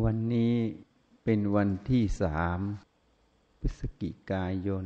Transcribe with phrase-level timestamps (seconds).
[0.00, 0.54] วันนี้
[1.24, 2.60] เป็นวันที่สาม
[3.60, 4.84] พฤศจิกายน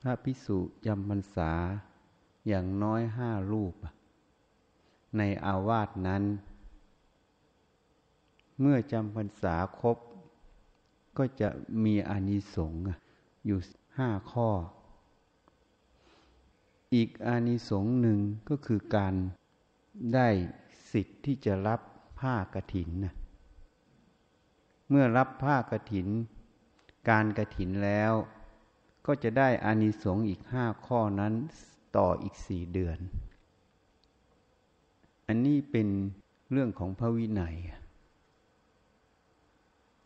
[0.00, 1.52] พระพิสุจำพรรษา
[2.46, 3.74] อย่างน้อยห้ารูป
[5.18, 6.22] ในอาวาสนั้น
[8.60, 9.98] เมื่อจำพรรษาครบ
[11.18, 11.48] ก็จะ
[11.84, 12.82] มีอานิสงส์
[13.46, 13.60] อยู่
[13.98, 14.50] ห้าข้อ
[16.94, 19.14] อีกอานิสงส์หนึ่งก็คือการ
[20.14, 20.28] ได้
[20.92, 21.80] สิทธิ์ที่จะรับ
[22.20, 23.14] ผ้ากระถินนะ
[24.88, 26.08] เมื่อรับผ้ากระถิน
[27.10, 28.12] การกระถินแล้ว
[29.12, 31.34] ก็จะได้อานิสงส์อีกห้าข้อนั้น
[31.96, 32.98] ต่ออีกสี่เดือน
[35.26, 35.88] อันนี้เป็น
[36.50, 37.56] เรื่องของพระวินัย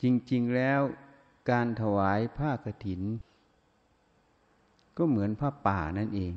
[0.03, 0.81] จริงๆแล้ว
[1.51, 3.03] การถวายผ้ากรถิน
[4.97, 6.33] ก็เหมือนผ้าป่านั่นเอง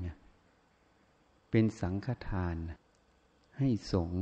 [1.52, 2.56] เป็นสังฆทาน
[3.58, 4.22] ให้สงฆ์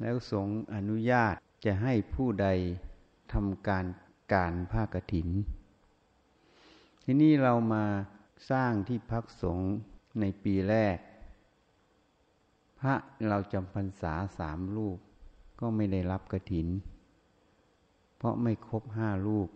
[0.00, 2.48] แล้วสงฆ์อนุญาตจะให้ผู้ใด
[3.32, 3.84] ทำการ
[4.32, 5.30] การผ้ากรถิน
[7.06, 7.84] ทีนี้เรามา
[8.50, 9.70] สร้างที่พักสงฆ์
[10.20, 10.98] ในปีแรก
[12.80, 12.94] พระ
[13.28, 14.98] เราจำพรรษาสามลูก
[15.60, 16.68] ก็ไม่ได้รับกระถิน
[18.16, 19.48] เพราะไม่ครบห้าลูก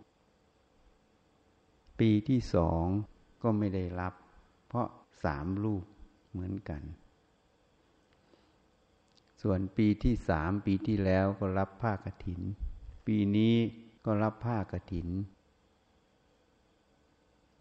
[1.99, 2.85] ปีที่สอง
[3.43, 4.13] ก็ไม่ได้รับ
[4.67, 4.87] เพราะ
[5.23, 5.83] สามลูก
[6.31, 6.81] เหมือนกัน
[9.41, 12.41] ส่วนปีที่สามปีที่แล้วก็รับผ้ากระถิน
[13.07, 13.55] ปีนี้
[14.05, 15.07] ก็รับผ้ากระถิน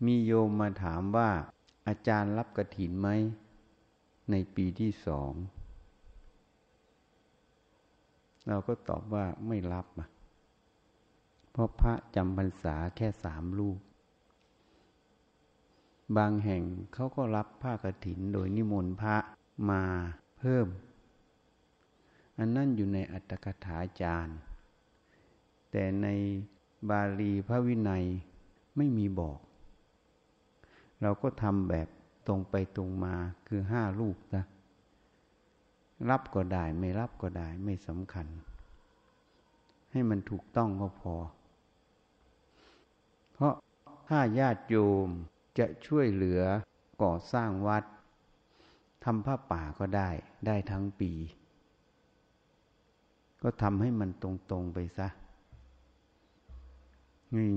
[0.05, 1.31] มีโยมมาถามว่า
[1.89, 3.09] อาจารย์รับกระถินไหม
[4.31, 5.33] ในปีที่สอง
[8.49, 9.87] เราก็ตอบว่าไม่รับ
[11.51, 13.79] เพราะพระจำพรรษาแค่สามลูก
[16.17, 16.63] บางแห่ง
[16.95, 19.17] เขาก็รับผ้ากระถินโดยนิมนต์พระ
[19.71, 19.83] มา
[20.39, 20.67] เพิ่ม
[22.39, 24.39] อันนั่นอยู่ในอัตถกถาจารย์
[25.71, 26.07] แต่ใน
[26.91, 28.05] บาลีพระวินัย
[28.77, 29.39] ไม่มีบอก
[31.03, 31.89] เราก็ทำแบบ
[32.27, 33.15] ตรงไปตรงมา
[33.49, 34.45] คือห้าลูกนะ
[36.11, 38.27] รับก็ได้ไม่รับก็ได้ไม่สำคัญ
[39.93, 41.15] ให้มันถูกต้องก็พอ
[43.33, 43.55] เพราะ
[44.09, 44.77] ถ้าญาติโย
[45.07, 45.09] ม
[45.59, 46.43] จะช่วยเหลือ
[47.03, 47.85] ก่อสร้างวัด
[49.05, 50.09] ทำผ้าป่าก็ได้
[50.47, 51.13] ได้ทั้งปี
[53.43, 55.09] ก็ทำให้มันตรงๆไปซะ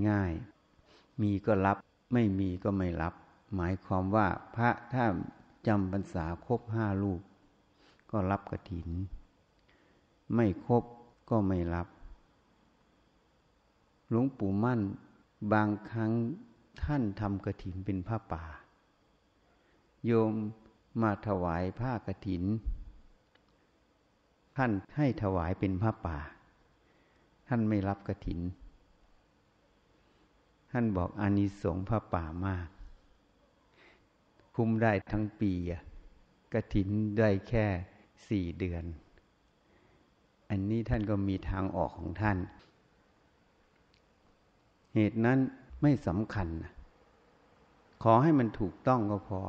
[0.09, 1.77] ง่ายๆ มีก็รับ
[2.13, 3.13] ไม่มีก็ไม่รับ
[3.55, 5.05] หมายความว่าพระถ้า
[5.67, 7.21] จำพรรษาครบห้าลูก
[8.11, 8.89] ก็รับกระถิน
[10.35, 10.83] ไม่ครบ
[11.29, 11.87] ก็ไม่รับ
[14.09, 14.81] หลวงปู่มั่น
[15.53, 16.11] บางครั้ง
[16.83, 18.45] ท่านทำกระถินเป็นผ้าป่า
[20.05, 20.33] โยม
[21.01, 22.43] มาถวายผ้ากระถิน
[24.57, 26.17] ท่านให้ถวายเป็นผ้าป่า
[27.47, 28.39] ท่านไม่รับกระถิน
[30.71, 32.67] ท่านบอกอานิสงส์ผ้าป่ามาก
[34.63, 35.53] คุ้มได้ทั้งปี
[36.53, 36.89] กระถิน
[37.19, 37.65] ได้แค่
[38.27, 38.83] สี่เดือน
[40.49, 42.37] อันนี้ท่านก็มีทางออกของท่าน
[44.95, 45.39] เหตุนั้น
[45.81, 46.47] ไม่สำคัญ
[48.03, 49.41] ขอให้มันถูกต้องก็พอ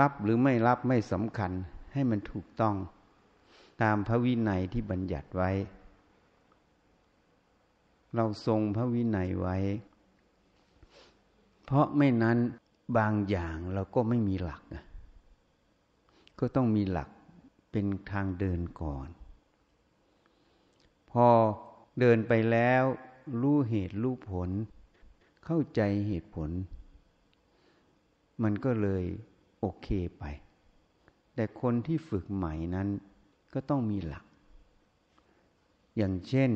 [0.00, 1.52] รับหรือไม่รับไม่สำคัญ
[1.92, 2.74] ให้มันถูกต้อง
[3.82, 5.50] ตามพระวินัยที่บัญญัติไว้
[8.14, 9.56] เราทรงพระวินัยไว้
[11.64, 12.38] เพราะไม่นั้น
[12.96, 14.84] บางอย่างเราก็ไม่มีหลักนะ
[16.38, 17.08] ก็ต้องมีหลัก
[17.70, 19.08] เป็นทางเดินก่อน
[21.10, 21.26] พอ
[22.00, 22.82] เดินไปแล้ว
[23.40, 24.50] รู้เหตุรู้ผล
[25.44, 26.50] เข้าใจเหตุผล
[28.42, 29.04] มันก็เลย
[29.60, 29.88] โอเค
[30.18, 30.24] ไป
[31.34, 32.88] แต่คนที่ฝึกใหม่นั้น
[33.54, 34.24] ก็ต้องมีหลัก
[35.96, 36.50] อย่างเช่น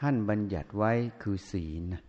[0.00, 0.92] ท่านบัญญัติไว้
[1.22, 2.02] คือศีลนะ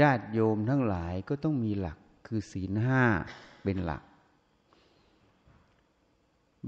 [0.00, 3.02] ญาติโยมทั้งหลายก็ต้องมีหลักคือศีลห้า
[3.62, 4.02] เป็นหลัก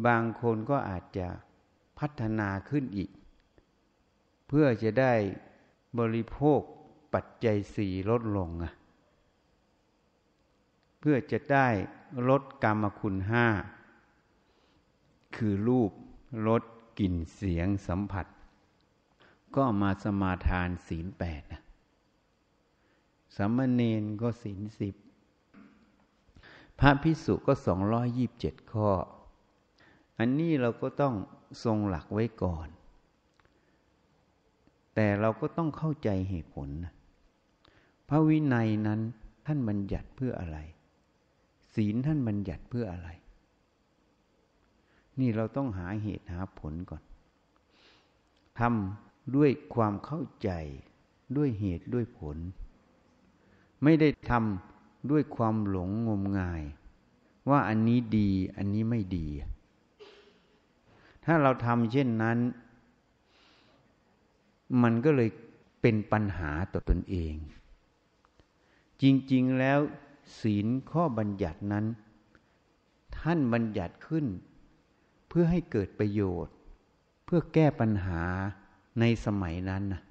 [0.06, 1.28] บางคนก็อาจจะ
[1.98, 3.10] พัฒนาขึ้นอีก
[4.48, 5.14] เพื่อจะได้
[5.98, 6.60] บริโภค
[7.14, 8.72] ปัจจัยสี่ลดลงอะ
[11.00, 11.68] เพื่อจะได้
[12.28, 13.46] ลดกรรมคุณห้า
[15.36, 15.90] คือรูป
[16.46, 16.62] ลด
[16.98, 18.26] กลิ่นเสียงสัมผัส
[19.56, 21.63] ก็มาสมาทานศีลแปดนะ
[23.34, 24.94] สามเณรก็ศีลสิบ
[26.78, 28.90] พระพิสุก็สองร้อยยีิบเจ็ดข้อ
[30.18, 31.14] อันนี้เราก็ต้อง
[31.64, 32.68] ทรงหลักไว้ก่อน
[34.94, 36.68] แต่เราก็ต้องเข้าใจเหตุผล
[38.08, 39.00] พระวินัยนั้น
[39.46, 40.58] ท่านบัญญัติเพื่ออะไร
[41.74, 43.08] ศีลท่านบัญญัติเพื่ออะไร
[45.20, 47.02] นี่เราต้องหาเหตุหาผลก่อน
[48.58, 50.50] ทำด้วยความเข้าใจ
[51.36, 52.36] ด้วยเหตุด้วยผล
[53.84, 56.62] ไม่ได้ทำด้วยความหลงงมงาย
[57.50, 59.26] ว่าอันนี้ดีอันนี้ไม่ดี
[61.24, 62.38] ถ้าเราทำเช่นนั้น
[64.82, 65.30] มันก็เลย
[65.80, 67.34] เป็นปัญหาต่อตนเอง
[69.02, 69.78] จริง ๆ แล้ว
[70.40, 71.84] ศีลข้อบัญญัตินั้น
[73.18, 74.26] ท่านบัญญัติขึ้น
[75.28, 76.54] เพื่อให้เกิดประโยชน์
[77.24, 78.22] เพื่อแก้ปัญหา
[79.00, 80.02] ในสมัยนั้นนะ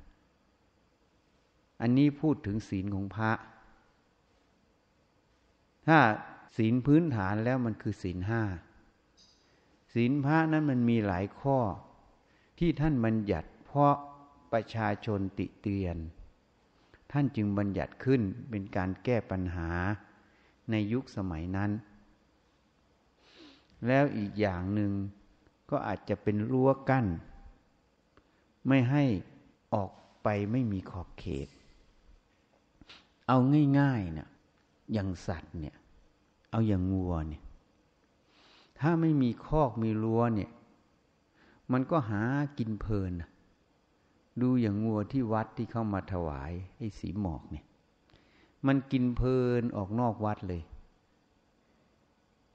[1.81, 3.31] อันนี้พูดถึงศีลของพระ
[5.87, 5.99] ถ้า
[6.57, 8.43] ศีลพื้นฐานแล้วมันคือศีลห้า
[9.93, 11.59] ศีลพระนั้นมันมีหลายข้อ
[12.59, 13.93] ที่ท่านบัญญัติเพราะ
[14.53, 15.97] ประชาชนติเตียน
[17.11, 19.69] ท่านจึงบัญญัติขึ้นเป็นการแก้ปัญหา
[20.71, 21.71] ในยุคสมัยนั้น
[23.87, 24.91] แล้วอีกอย่างหนึ่ง
[25.69, 27.05] ก็อาจจะเป็นรั้วกั้น
[28.67, 29.03] ไม่ให้
[29.73, 29.91] ออก
[30.23, 31.47] ไปไม่มีขอบเขต
[33.27, 33.37] เอา
[33.79, 34.29] ง่ายๆเนะี่ย
[34.91, 35.75] อย่างสัตว์เนี่ย
[36.51, 37.43] เอาอย่างงัวเนี่ย
[38.79, 40.51] ถ้าไม่มีคอกมีรั้วเนี่ย
[41.71, 42.21] มันก็หา
[42.57, 43.11] กินเพลิน
[44.41, 47.65] ดูอย่างงัวที่วัดที่เข้ามาถวายไอ้สีหมอกเนี่ย
[48.67, 50.63] มันกินเพลินออกนอกวัดเลย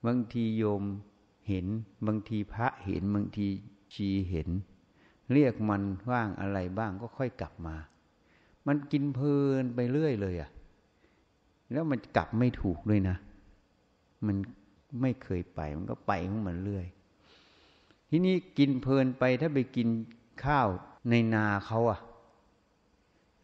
[0.06, 0.82] บางทีโยม
[1.48, 1.66] เห็น
[2.06, 3.46] บางทีพระเห็น บางที
[3.94, 4.48] ชีเห็น
[5.32, 7.76] เรียกมันว่างอะไรบ้างก็ค่อยกลับมา
[8.66, 10.50] มันกินเพลินไปเรื่อยเลยอะ่ะ
[11.72, 13.16] แล้วมันกลับไม่ถูกด้วยนะ
[14.26, 14.36] มัน
[15.00, 16.86] ไม่เคยไป มันก็ไปของมันเรื่อย
[18.10, 19.88] ทีนี้กินเพลินไปถ้าไปกิน
[20.44, 20.68] ข้าว
[21.10, 22.00] ในนาเขาอะ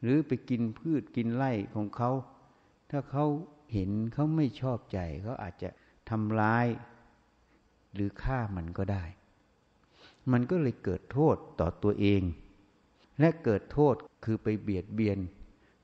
[0.02, 2.10] หรือไปกินพืชกินไร่ของเขา
[2.90, 3.24] ถ้าเขา
[3.72, 5.68] เห็นเขาไม่ชอบใจเขาอาจจะ
[6.10, 6.66] ทำร้าย
[7.94, 9.04] หรือฆ่ามันก็ได้
[10.32, 12.22] มันก็เลยเกิดโทษต่อตัวเอง
[13.18, 13.94] และเกิดโทษ
[14.24, 15.18] คือไปเบียดเบียน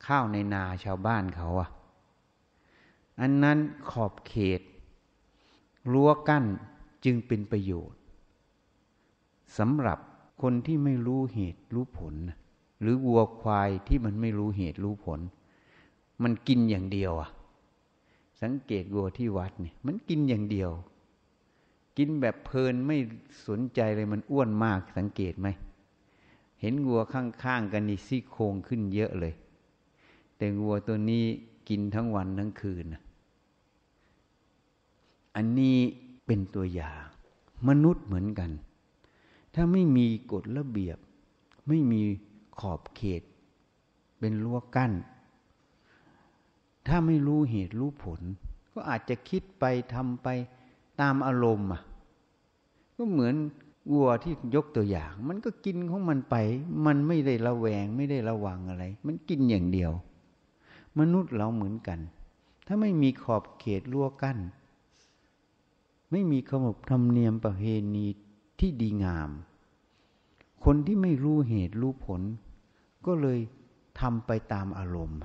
[0.06, 1.68] ข้าวในนาชาวบ้านเขาอะ
[3.20, 3.58] อันนั้น
[3.90, 4.60] ขอบเขต
[5.92, 6.44] รั้วกั้น
[7.04, 8.00] จึงเป็นประโยชน์
[9.58, 9.98] สำหรับ
[10.42, 12.14] คนที่ไม่รู้เหตุรู้ผล
[12.80, 15.20] หรือวัวควายที่มันไม่รู้เหตุรู้ผล
[16.22, 17.30] มันกินอย่างเดียวอะ
[18.42, 20.70] สังเกตวัวที่วัดเนี่ยมันกินอย่างเดียว
[21.98, 22.96] กินแบบเพลินไม่
[23.46, 25.48] สนใจเลยมันอ้วนมากสังเกตไหม
[26.60, 29.34] เห็นวัวข้างๆกันนี่ซี่โครงขึ้นเยอะเลย
[30.36, 31.24] แต่วัวตัวนี้
[31.70, 32.84] กินทั้งวันทั้งคืน
[35.36, 35.78] อันนี้
[36.26, 37.02] เป็นตัวอย่าง
[37.68, 38.50] มนุษย์เหมือนกัน
[39.54, 40.98] ถ้าไม่มีกฎระเบียบ
[41.68, 42.00] ไม่มี
[42.60, 43.22] ขอบเขต
[44.18, 44.92] เป็นรั้วกั้น
[46.86, 48.20] ถ้าไม่รู้เหตุรู้ผล
[48.72, 49.64] ก็อาจจะคิดไป
[49.94, 50.28] ทำไป
[51.00, 51.82] ตามอารมณ์อะ
[52.96, 53.34] ก็เหมือน
[53.92, 56.36] วัวที่ยกตัวอย่าง มันก็กินของมันไป
[56.86, 59.92] มันไม่ได้ระแวงไม่ได้ระวังอะไร มันกินอย่างเดียว
[60.98, 62.00] มนุษย์เราเหมือนกัน
[62.66, 64.38] ถ้าไม่มีขอบเขตรั้วกั้น
[66.10, 67.62] ไม่มีขนบธรรมเนียมประเพ
[67.94, 68.06] ณี
[68.60, 69.30] ที่ดีงาม
[70.64, 72.20] คนที่ไม่รู้เหตุรู้ผล
[73.06, 73.40] ก็เลย
[74.00, 75.18] ทำไปตามอารมณ์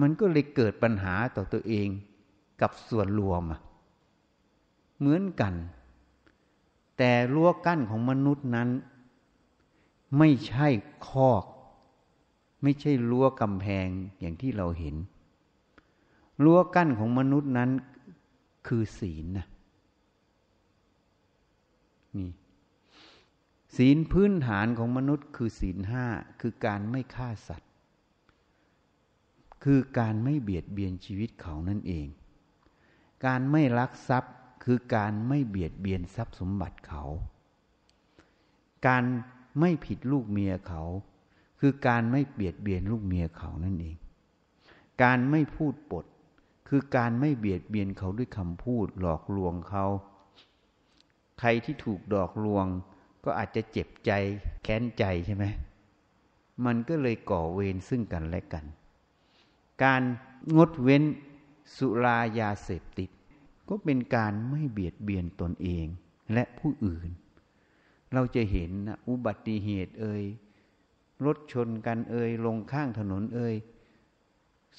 [0.00, 1.88] มันก็เลยเกิดปัญหาต่อตัวเอง
[2.60, 3.42] กับส่วนรวม
[4.98, 5.54] เหมือนกัน
[6.98, 8.68] แต่รั้วกั้นของมนุษย์นั้น
[10.18, 10.68] ไม่ใช่
[11.08, 11.44] คอก
[12.62, 13.88] ไม่ใช่รั้วกำแพง
[14.20, 14.96] อย่างที่เราเห็น
[16.44, 17.70] รั้วกั้นของมนุษย์นั้น
[18.68, 19.46] คือศีลนะ
[22.16, 22.30] นี่
[23.76, 26.06] ศีลพื้นฐานของมนุษย์คือศีลห้า
[26.40, 27.70] คือการไม่ฆ่าสัตว์
[29.64, 32.06] คือการไม่เบียดเบียนชีวิตเขานั่นเอง
[33.26, 34.34] การไม่ลักทรัพย์
[34.64, 37.04] คือการไม่เบียดเบียนทรัพย์สมบัติเขา
[38.86, 39.04] การ
[39.60, 40.82] ไม่ผิดลูกเมียเขา
[41.60, 43.96] คือการไม่เบียดเบียนลูกเมียเขานั่นเอง
[45.02, 46.04] การไม่พูดปด
[46.68, 49.86] คือการไม่เบียดเบียนเขาด้วยคำพูดหลอกลวงเขา
[51.40, 52.66] ใครที่ถูกดอกลวง
[53.24, 54.10] ก็อาจจะเจ็บใจ
[54.62, 55.44] แค้นใจใช่ไหม
[56.64, 58.64] มันก็เลยก่อเวรซึ่งกันและกัน
[59.84, 60.02] การ
[60.56, 61.02] งดเว้น
[61.76, 63.10] สุรายาเสพติด
[63.68, 65.86] ก็เป็นการไม่เบียดเบียนตนเอง
[66.32, 67.08] และผู้อื่น
[68.12, 70.24] เราจะเห็นนะอุบัติเหตุเอ่ย
[71.26, 73.54] รถชนกันเอ่ยลงข้างถนนเอ่ย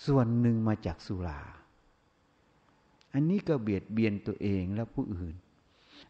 [0.05, 1.41] ส่วนหนึ่งมาจากสุรา
[3.13, 5.36] อันนี้ก็เบียดเบียนตัวเองและผู้อื่น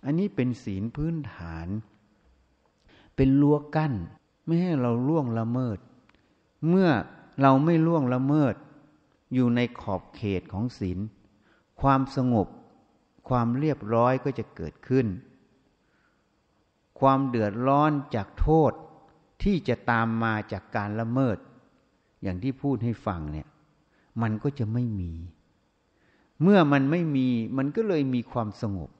[0.05, 1.67] อันนี้เป็นศีลพื้นฐาน
[3.15, 3.93] เป็นรั้วกั้น
[4.45, 5.77] ไม่ให้เราล่วงละเมิด
[6.67, 6.89] เมื่อ
[7.41, 8.55] เราไม่ล่วงละเมิด
[9.33, 10.99] อยู่ในขอบเขตของศีล
[11.81, 12.47] ความสงบ
[13.29, 15.07] ความเรียบร้อยก็จะเกิดขึ้น
[16.99, 18.71] ความเดือดร้อนจากโทษ
[19.43, 21.37] ที่จะตามมาจากการละเมิด
[22.23, 23.47] อย่างที่พูดให้ฟังเนี่ย
[24.21, 25.13] มันก็จะไม่มี
[26.41, 27.27] เมื่อมันไม่มี
[27.57, 28.91] มันก็เลยมีความสงบ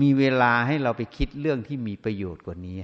[0.00, 2.76] มีเวลาให้เราไปคิดเรื่องที่มีประโยชน์กว่านี้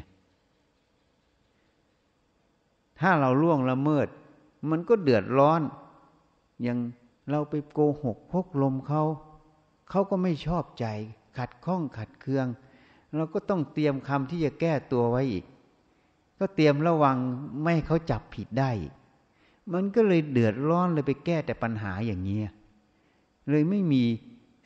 [3.01, 4.07] ถ้าเราล่วงละเมิด
[4.71, 5.61] มันก็เดือดร้อน
[6.63, 6.79] อย่าง
[7.31, 9.03] เราไปโกหกพกลมเขา
[9.91, 10.87] เขาก็ไม่ชอบใจ
[11.39, 12.47] ขัดข้องขัดเคือง
[13.17, 15.45] เราก็ต้องเตรียมคำที่จะแก้ตัวไว้อีก
[16.47, 17.19] ก็เตรียมระวัง
[17.63, 18.71] ไม่ให้เขาจับผิดได้
[19.73, 22.47] มันก็เลยเดือดร้อนเลยไปแก้แต่ปัญหาอย่างนี้ย
[23.51, 24.03] เลยไม่มี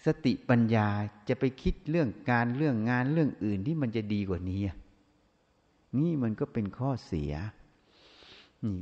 [0.06, 0.88] สติปัญญา
[1.28, 4.60] จะไปคิดเรื่องการเรื่องงานเรื่องอื่นที่มันจะดีกว่านี้
[5.98, 7.32] นี่มันก็เป็นข้อเสีย
[8.64, 8.76] นี่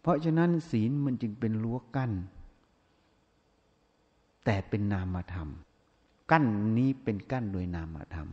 [0.00, 2.12] เพราะฉะนั้นศีลมันจึงเป็นรั้วกั้น
[4.44, 5.48] แต่เป็นนามธรรม
[6.30, 6.44] กั้น
[6.78, 8.28] นี้เป็นกั้นโดยนามธรรม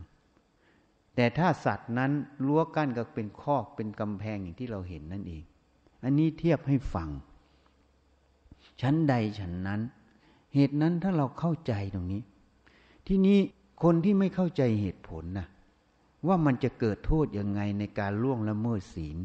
[1.14, 2.12] แต่ถ้าสัตว์นั้น
[2.46, 5.42] รั้วกั้นก็เป็นคอกเป็นกำแพงอย่างที่เราเห็นนั่นเอง
[6.04, 7.08] อันนี้เทียบให้ฟัง
[8.80, 9.80] ชั้นใดชั้นนั้น
[10.54, 12.22] เหตุนั้นถ้าเราเข้าใจตรงนี้
[13.06, 13.38] ที่นี้
[13.82, 15.46] คนที่ไม่เข้าใจเหตุผลนะ
[16.26, 19.18] ว่ามันจะเกิดโทษยังไงในการล่วงละเมิดศีล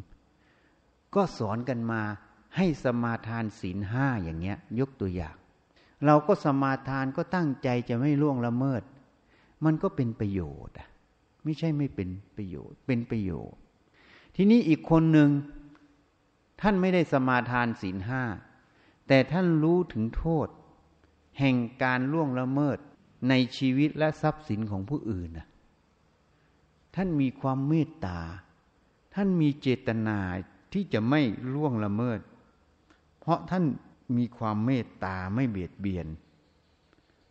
[1.16, 2.02] ก็สอนกันมา
[2.56, 5.36] ให้สมาทานศีลห้าอย่างเงี้ย ยกตัวอย่าง
[6.06, 8.82] เราก็สมาทานก็ตั้งใจจะไม่ล่วงละเมิด
[9.66, 10.89] มันก็เป็นประโยชน์อะ
[11.44, 13.60] ไม่ใช่ไม่เป็นประโยชน์ เป็นประโยชน์
[14.36, 15.30] ทีนี้อีกคนหนึ่ง
[16.62, 18.24] ท่านไม่ได้สมาทานศีลห้า
[19.08, 20.48] แต่ท่านรู้ถึงโทษ
[21.40, 22.78] แห่งการล่วงละเมิด
[23.30, 25.48] ในชีวิตและทรัพย์สินของผู้อื่นนะ
[26.96, 28.20] ท่านมีความเมตตา
[29.16, 30.20] ท่านมีเจตนา
[30.74, 31.22] ที่จะไม่
[31.54, 32.20] ล่วงละเมิด
[33.20, 33.64] เพราะท่าน
[34.18, 36.08] มีความเมตตาไม่เบียดเบียน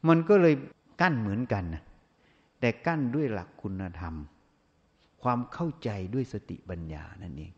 [0.09, 0.55] มันก็เลย
[1.01, 1.83] กั้นเหมือนกันนะ
[2.61, 4.15] แต่กั้นด้วยหลักคุณธรรม
[5.23, 7.53] ความเข้าใจด้วยสติปัญญานั่นเอง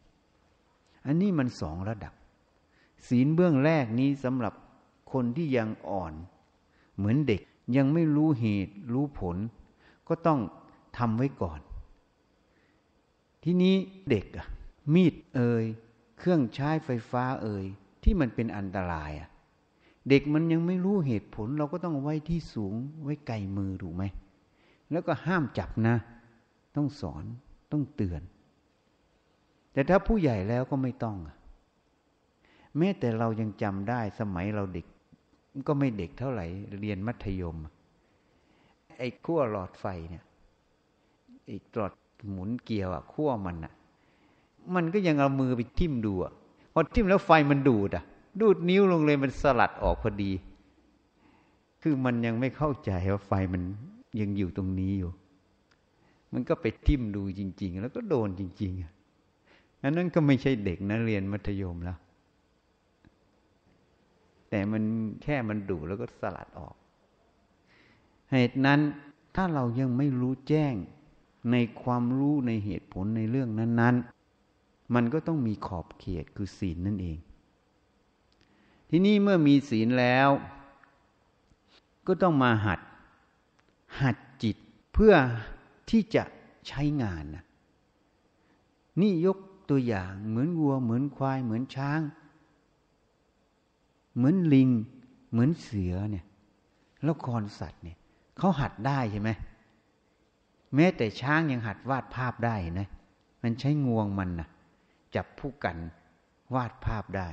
[1.06, 2.12] อันนี้มันสองระดับ
[3.08, 4.54] ศีลเบื้องแรกนี้สำหรับ
[5.12, 6.12] คนที่ยังอ่อน
[6.96, 7.42] เหมือนเด็ก
[7.76, 9.36] ยังไม่รู้เหตุรู้ผล
[10.08, 10.40] ก็ต้อง
[10.98, 11.60] ทำไว้ก่อน
[13.44, 13.74] ที่นี้
[14.10, 14.46] เด็กอะ
[14.94, 15.64] มีดเอ่ย
[16.18, 17.64] เครื่องใช้ไฟฟ้าเอ่ย
[18.02, 19.28] ที่มันเป็นอันตรายอะ
[20.08, 24.04] เด็กมันยังไม่รู้เหตุผล เราก็ต้องไว้ที่สูงไว้ไกลมือถูกไหม
[24.92, 25.96] แล้วก็ห้ามจับนะ
[26.76, 27.24] ต้องสอน
[27.72, 28.22] ต้องเตือน
[29.72, 31.16] แต่ถ้าผู้ใหญ่แล้วก็ไม่ต้อง
[32.78, 34.86] แม้แต่เรายังจำได้สมัยเราเด็ก
[35.68, 36.46] ก็ไม่เด็กเท่าไหร่
[36.80, 37.56] เรียนมัธยม
[38.98, 40.24] ไอ้ขั้วหลอดไฟเนี่ย
[41.46, 41.92] ไอ้หลอด
[42.30, 43.72] หมุนเกลียวอะขั้วมันอะ
[44.74, 46.32] มันก็ยังเอามือไปทิ่มดูอะ
[46.72, 48.04] พอทิ่มแล้วไฟมันดูดอะ
[48.40, 50.30] ดูดนิ้วลงเลยมันสลัดออกพอดี
[51.82, 53.62] คือมันยังไม่เข้าใจว่าไฟมัน
[54.20, 55.12] ยังอยู่ตรงนี้อยู่
[56.32, 61.98] มันก็ไปทิ่มดูจริง ๆ แล้วก็โดนจริงๆอันนั้นก็ไม่ใช่เด็กนะเรียนมัธยมแล้ว
[64.50, 64.82] แต่มัน
[65.22, 66.74] แค่มันดูแล้วก็สลัดออก
[68.32, 68.80] เหตุนั้น
[69.36, 70.74] ถ้าเรายังไม่รู้แจ้ง
[71.52, 73.94] ในความรู้ในเหตุผลในเรื่องนั้น
[74.44, 77.18] ๆ มันก็ต้องมีขอบเขตคือศีลนั่นเอง
[78.90, 80.28] ที่นี้เมื่อมีศีลแล้ว
[82.06, 82.80] ก็ต้องมาหัด
[84.00, 84.56] หัดจิต
[84.92, 85.14] เพื่อ
[85.90, 86.22] ที่จะ
[86.68, 87.44] ใช้งานนะ
[89.00, 89.38] นี่ยก
[89.70, 92.00] ตัวอย่างเหมือนวัว เหมือนควาย เหมือนช้าง
[94.16, 94.70] เหมือนลิง
[95.30, 96.24] เหมือนเสือเนี่ย
[97.02, 97.96] แล้วคอนสัตว์เนี่ย
[98.38, 99.30] เขาหัดได้ใช่ไหม
[100.74, 102.88] แม้แต่ช้างยังหัดวาดภาพได้นะ
[103.42, 104.48] มันใช้งวงมันนะ
[105.14, 105.76] จับผู้กัน
[106.54, 107.30] วาดภาพได้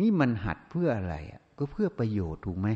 [0.00, 2.68] นี่มันหัดเพื่ออะไรอะก็เพื่อประโยชน์ถูกไหม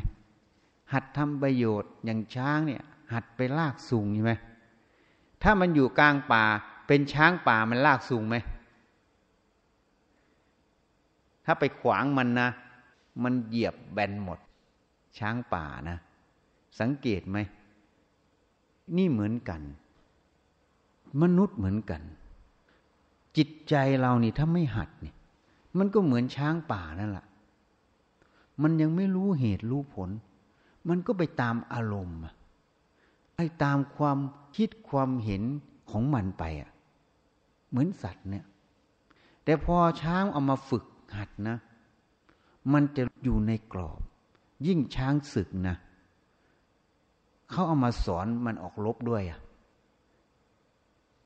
[0.93, 4.33] หัดทำประโยชน์อย่างช้างเนี่ย หัดไปลากสูงใช่ไหม
[5.43, 6.43] ถ้ามันอยู่กลางป่า
[6.87, 8.35] เป็นช้างป่ามันลากสูงไหม
[11.45, 12.49] ถ้าไปขวางมันนะ
[13.23, 14.39] มันเหยียบแบนหมด
[15.19, 15.97] ช้างป่านะ
[16.79, 17.37] สังเกตไหม
[18.97, 19.61] นี่เหมือนกัน
[21.21, 22.01] มนุษย์เหมือนกัน
[23.37, 25.15] จิตใจเรานี่ถ้าไม่หัดเนี่ย
[25.77, 27.25] มันก็เหมือนช้างป่านั่นแหละ
[28.61, 30.09] มันยังไม่รู้เหตุรู้ผล
[30.89, 32.19] มันก็ไปตามอารมณ์
[33.35, 34.19] ไปตามความ
[34.55, 35.43] คิดความเห็น
[35.91, 36.71] ของมันไปอะ
[37.69, 38.45] เหมือนสัตว์เนี่ย
[39.43, 40.85] แต่พอช้างเอามาฝึก
[41.17, 41.57] หัดนะ
[42.73, 43.99] มันจะอยู่ในกรอบ
[44.67, 45.75] ยิ่งช้างศึกนะ
[47.49, 49.39] เขาเอามาสอนมันออกลบด้วยอะ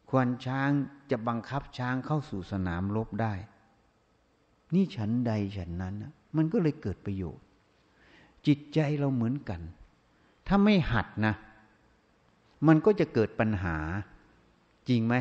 [0.10, 0.70] ควรช้าง
[1.12, 3.34] จะบังคับช้างเข้าสู่สนามรบได้
[4.74, 7.46] นี่ฉันใดฉันนั้นนะมันก็เลยเกิดประโยชน์
[8.48, 9.62] จิตใจเราเหมือนกัน
[10.48, 11.34] ถ้าไม่หัดนะ
[12.68, 13.78] มันก็จะเกิดปัญหา
[14.90, 15.16] จริงไหม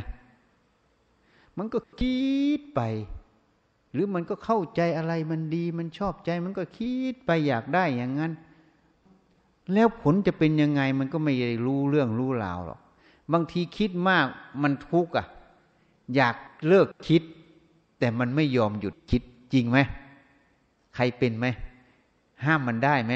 [1.59, 2.19] มันก็คิ
[2.59, 2.81] ดไป
[3.93, 8.33] หรือมันก็เข้าใจอะไรมันดี มันชอบใจ มันก็คิดไปอยากได้อย่างนั้น
[9.75, 12.81] แล้วผลจะเป็นยังไง มันก็ไม่ได้รู้เรื่องรู้ราวหรอก
[13.33, 14.27] บางทีคิดมาก
[14.63, 15.27] มันทุกข์อะ
[16.17, 16.37] อยาก
[16.69, 17.23] เลิกคิด
[17.99, 19.23] แต่มันไม่ยอมหยุดคิด
[19.53, 19.79] จริงไหม
[20.95, 21.47] ใครเป็นไหม
[22.47, 23.13] ห้ามมันได้ไหม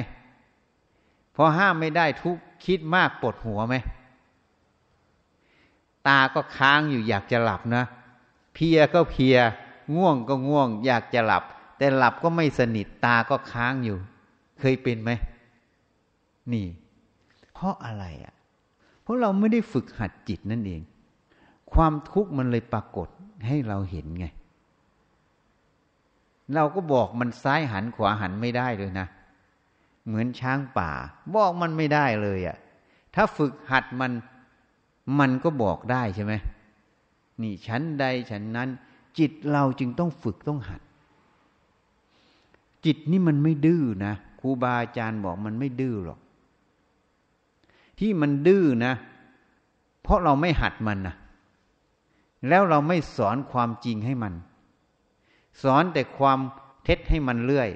[1.35, 3.77] พอห้ามไม่ได้ทุกคิดมากปวดหัวไหม
[6.07, 7.85] ตาก็ค้างอยู่อยากจะหลับนะ
[8.55, 9.37] เพียก็เพีย
[9.95, 11.45] ง่วงก็ง่วง อยากจะหลับ
[11.79, 13.99] แต่หลับก็ไม่สนิทตาก็ค้างอยู่
[14.61, 15.11] เคยเป็นไหม
[16.53, 16.67] นี่
[17.55, 18.35] เพราะอะไรอะ
[19.03, 20.83] เพราะเราไม่ได้ฝึกหัดจิตนั่นเอง
[21.73, 23.09] ความทุกข์มันเลยปรากฏ
[23.47, 24.27] ให้เราเห็นไง
[26.55, 29.07] เราก็บอกมันซ้ายหันขวาหันไม่ได้เลยนะ
[30.07, 30.91] เหมือนช้างป่า
[31.35, 32.57] บอกมันไม่ได้เลยอะ่ะ
[33.15, 34.13] ถ้าฝึกหัดมัน
[35.19, 36.33] มันก็บอกได้ใช่ไหม
[37.43, 38.69] นี่ฉันใดฉันนั้น
[39.19, 40.81] จิตเราจึงต้องฝึกต้องหัด
[42.85, 46.19] จิตนี่มันไม่ดื้อนะครูบาอาจารย์บอกมันไม่ดื้อหรอก
[47.99, 48.95] ที่มันดื้อนะ
[50.03, 51.15] เพราะเราไม่หัดมันนะ
[52.49, 54.35] แล้วเราไม่สอนความจริงให้มัน
[55.63, 56.39] สอนแต่ความ
[56.85, 57.71] เท็จให้มันเรื่อย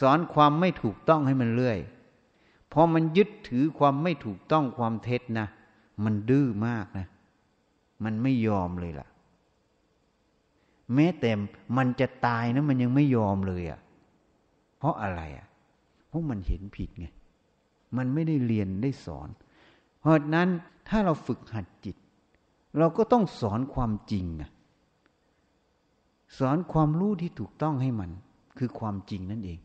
[0.00, 1.78] สอนความไม่ถูกต้องให้มันเรื่อย
[2.72, 5.46] พอมันยึดถือความไม่ถูกต้องความเท็จนะ
[6.04, 7.06] มันดื้อมากนะ
[8.04, 9.08] มันไม่ยอมเลยล่ะ
[10.94, 11.30] แม้แต่
[11.76, 13.80] มันจะตายนะมันยังไม่ยอมเลยอะ่ะ
[14.78, 15.46] เพราะอะไรอะ่ะ
[16.08, 17.06] เพราะมันเห็นผิดไง
[17.96, 19.28] มันไม่ได้เรียนได้สอน
[20.00, 20.48] เพราะนั้น
[20.88, 21.96] ถ้าเราฝึกหัดจิต
[22.78, 24.50] เราก็ต้องสอนความจริงนะ
[26.38, 28.10] สอนความรู้ที่ถูกต้องให้มัน
[28.58, 29.58] คือความจริงนั่นเอง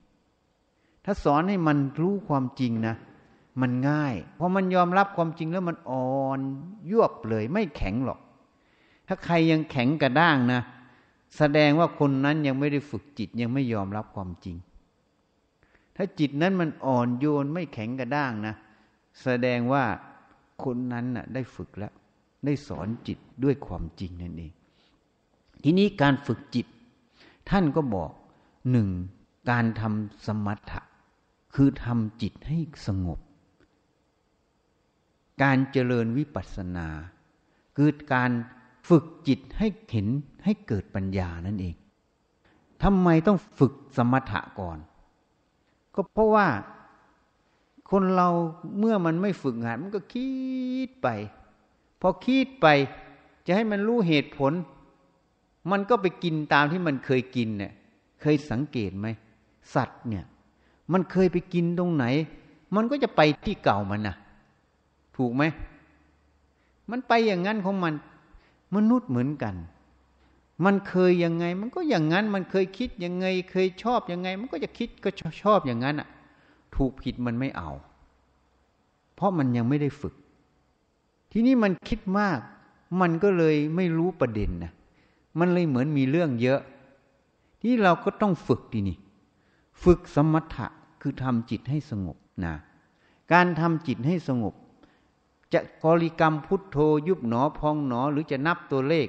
[1.05, 2.95] ถ้าสอนให้มันรู้ความจริงนะ
[3.61, 6.39] มันง่าย เพอมันยอมรับความจริงแล้วมันอ่อน
[6.91, 8.19] ยวบเลย ไม่แข็งหรอก
[9.07, 10.61] ถ้าใครยังแข็งกระด้างนะ
[11.37, 14.55] แสดงว่าคนนั้นยังไม่ได้ฝึกจิตยังไม่ยอมรับความจริง
[15.95, 18.55] ถ้าจิตนั้นมันอ่อนโยนไม่แข็งกระด้างนะ
[19.23, 19.83] แสดงว่า
[20.63, 21.93] คนนั้นน่ะได้ฝึกแล้ว
[22.45, 24.51] ได้สอนจิตด้วยความจริงนั่นเอง
[25.63, 26.67] ทีนี้การฝึกจิต
[27.49, 28.11] ท่านก็บอก
[28.71, 28.89] หนึ่ง
[29.49, 30.81] การทำสมถะ
[31.55, 33.19] คือทำจิตให้สงบ
[35.43, 36.87] การเจริญวิปัสสนา
[37.77, 38.31] คือการ
[38.89, 40.07] ฝึกจิตให้เห็น
[40.43, 41.75] ให้เกิดปัญญานั่นเอง
[42.83, 44.77] ทำไมต้องฝึกสมถะก่อน
[45.95, 46.47] ก็เพราะว่า
[47.91, 48.29] คนเรา
[48.79, 50.29] เมื่อมันไม่ฝึกหัดมันก็คิ
[50.87, 51.07] ดไป
[52.01, 52.67] พอคิดไป
[53.45, 54.53] จะให้มันรู้เหตุผล
[55.71, 57.71] มันก็ไปกินตามที่มันเคยกินเนี่ย
[58.21, 59.07] เคยสังเกตไหม
[59.75, 60.25] สัตว์เนี่ย
[60.93, 62.05] มันเคยไปกินตรงไหน
[62.75, 64.15] มันก็จะไปที่เก่ามันนะ
[65.17, 65.43] ถูกไหม
[66.91, 67.93] มันไปอย่างนั้นของมัน
[68.75, 69.55] มนุษย์เหมือนกัน
[70.65, 75.09] มันเคยยังไง มันก็อย่างนั้น มันเคยคิดยังไง เคยชอบยังไง มันก็จะคิดก็
[75.43, 76.07] ชอบอย่างนั้นอะ
[76.75, 77.71] ถูกผิดมันไม่เอา
[79.15, 80.13] เพราะมันยังไม่ได้ฝึก
[81.31, 82.39] ทีนี้มันคิดมาก
[83.01, 84.71] มันก็เลยไม่รู้ประเด็นนะ
[85.39, 86.61] มันเลยเหมือนมีเรื่องเยอะ
[87.61, 88.97] ที่เราก็ต้องฝึกดีนี่
[89.83, 90.67] ฝึกสมถะ
[91.01, 92.55] คือทำจิตให้สงบนะ
[93.33, 94.53] การทำจิตให้สงบ
[95.53, 99.07] จะกริกรรมพุทโธยุบหนอพองหนอหรือจะนับตัวเลข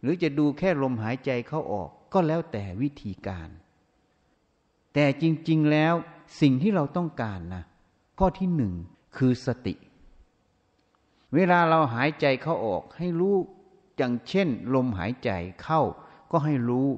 [0.00, 3.48] หรือจะดูแค่ลมหายใจเข้าออก ก็แล้วแต่วิธีการ
[4.94, 5.94] แต่จริง ๆแล้ว
[6.40, 7.62] สิ่งที่เราต้องการนะ
[8.18, 8.72] ข้อที่หนึ่ง
[9.16, 9.74] คือสติ
[11.34, 13.36] เวลาเราหายใจเข้าออกให้รู้
[13.98, 15.30] อย่างเช่น ลมหายใจ
[15.62, 15.82] เข้า
[16.30, 16.88] ก็ให้รู้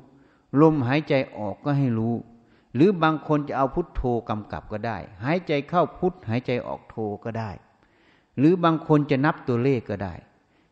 [0.63, 2.15] ลมหายใจออกก็ให้รู้
[2.75, 7.51] หรือบางคนจะเอาพุทโธกำกับก็ได้ หายใจเข้าพุทหายใจออกโธก็ได้
[8.39, 10.15] หรือบางคนจะนับตัวเลขก็ได้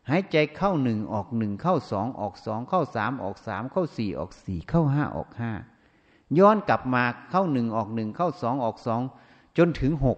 [0.09, 5.51] หายใจเข้าหนึ่งออกหนึ่งเข้าสองออกสองเข้าสามออกสามเข้าสี่ออกสี่เข้าห้าออกห้า
[6.39, 9.01] ย้อนกลับมาเข้าหนึ่งออกหนึ่งเข้าสองออกสอง
[9.57, 10.17] จนถึงหก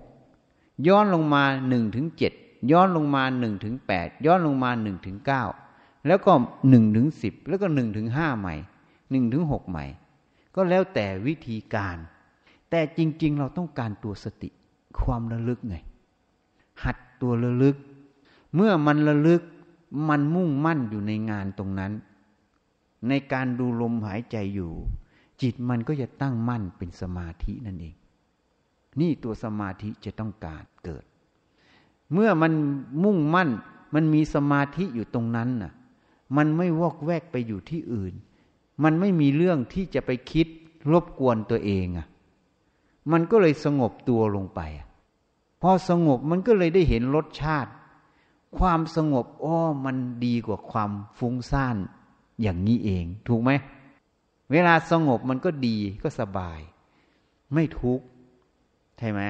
[0.88, 2.34] ย้อนลงมาหนึ่งถึงเจ็ด
[2.72, 5.44] ย้อนลงมาหนึ่งถึงแปดย้อนลงมาหนึ่งถึงเก้า
[6.08, 6.32] แล้วก็
[6.70, 8.56] หนึ่งถึงสิบแล้วก็หนึ่งถึงห้าใหม่
[9.12, 9.86] หนึ่งถึงหกใหม่
[10.56, 11.98] ก็แล้วแต่วิธีการ
[12.70, 14.50] แต่จริง ๆ เราต้องการตัวสติ
[15.02, 15.76] ความระลึกไง
[16.84, 17.76] หัดตัวระลึก
[18.56, 19.42] เมื่อมันระลึก
[20.10, 21.92] มันมุ่งมั่นอยู่ในงานตรงนั้น
[23.08, 24.72] ในการดูลมหายใจอยู่
[25.42, 27.96] จิตมันก็จะตั้งมั่นเป็นสมาธินั่นเอง
[29.00, 31.04] นี่ตัวสมาธิจะต้องการเกิด
[32.14, 32.52] เมื่อมัน
[33.04, 33.50] มุ่งมั่น
[33.94, 35.72] มันมีสมาธิอยู่ตรงนั้นน่ะ
[36.38, 38.14] มันไม่วอกแวกไปอยู่ที่อื่น
[38.84, 40.48] มันไม่มีเรื่องที่จะไปคิด
[40.92, 42.08] รบกวนตัวเองอะ
[43.12, 44.62] มันก็เลยสงบตัวลงไป
[45.62, 47.72] พอสงบมันก็เลยได้เห็นรสชาติ
[48.58, 51.78] ความสงบอ้อมันดีกว่าความฟุ้งซ่าน
[52.42, 53.52] อย่างนี้เอง ถูกไหม
[54.52, 56.60] เวลาสงบมันก็ดีก็สบาย
[57.54, 58.06] ไม่ทุกข์
[58.98, 59.22] ใช่ไหม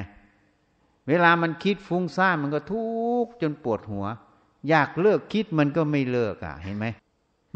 [1.08, 2.86] เวลามันคิดฟุ้งซ่านมันก็ทุ
[3.24, 4.06] กข์จนปวดหัว
[4.70, 6.86] อยากเลิกคิดมันก็ไม่เลิกอะ เห็นไหม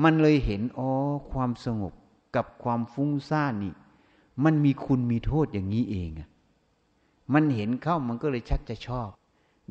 [0.03, 0.91] มันเลยเห็นอ๋อ
[1.31, 1.93] ความสงบ
[2.35, 3.73] กับความฟุ้งซ่านนี่
[4.43, 6.29] มันมีคุณมีโทษอย่างนี้เองอะ
[7.33, 9.09] มันเห็นเข้ามันก็เลยชักจะชอบ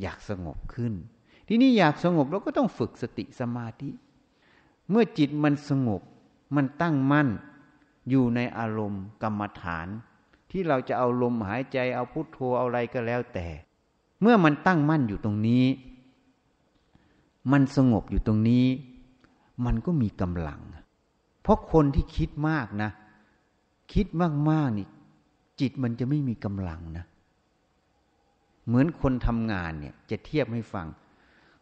[0.00, 0.92] อยากสงบขึ้น
[1.48, 3.90] ที่นี่อยากสงบเราก็ต้องฝึกสติสมาธิ
[4.90, 6.02] เมื่อจิตมันสงบ
[6.56, 7.28] มันตั้งมั่น
[8.10, 9.86] อยู่ในอารมณ์กรรมฐาน
[10.50, 13.46] ที่เราจะเอาลมหายใจเอาพุทโธเอาอะไรก็แล้วแต่
[14.20, 15.64] เมื่อมันตั้งมั่นอยู่ตรงนี้
[17.52, 18.66] มันสงบอยู่ตรงนี้
[19.64, 20.60] มันก็มีกำลัง
[21.42, 22.90] เพราะคนที่คิดมากนะ
[23.92, 24.06] คิด
[24.50, 24.86] มากๆนี่
[25.60, 27.04] จิตมันจะไม่มีกำลังนะ
[28.66, 30.86] เหมือนคนทำงานเนี่ยจะเทียบให้ฟัง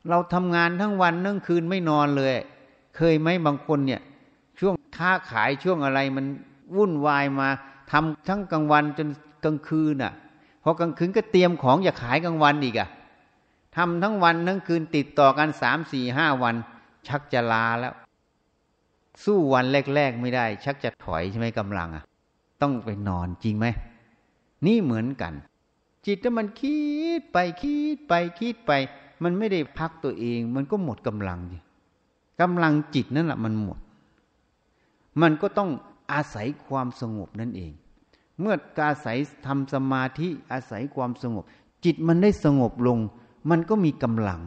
[0.08, 2.32] เราทำงานทั้งวันทั้งคืนไม่นอนเลย
[2.96, 4.00] เคยไหมบางคนเนี่ย
[4.58, 6.26] ช่วงค้าขายช่วงอะไรมัน
[6.76, 7.48] วุ่นวายมา
[7.90, 9.08] ทำทั้งกลางวันจน
[9.44, 10.12] กลางคืนอะ
[10.62, 12.88] พอกลางคืนก็เตรียมของอยากขายกลางวันอีกอะ
[13.76, 16.54] ทำทั้งวันทั้งคืนติดต่อกันสามสี่ห้าวัน
[17.08, 17.94] ชักจะลาแล้ว
[19.24, 22.04] สู้วันแรก ๆ ไม่ได้ ชักจะถอยใช่ไหมกำลังอะ
[22.62, 23.66] ต้องไปนอนจริงไหม
[24.66, 25.32] นี่เหมือนกัน
[26.06, 26.78] จิตถ้ามันคิ
[27.20, 28.72] ดไปคิดไปคิดไป
[29.22, 31.38] มันไม่ได้พักตัวเอง มันก็หมดกำลัง
[32.40, 33.78] กำลังจิตนั่นแหละมันหมด
[35.22, 35.70] มันก็ต้อง
[36.12, 37.72] อาศัยความสงบนั่นเอง
[38.40, 38.54] เมื่อ
[38.88, 41.44] อาศัยทำสมาธิอาศัยความสงบ
[41.84, 42.98] จิตมันได้สงบลง
[43.50, 44.42] มันก็มีกำลัง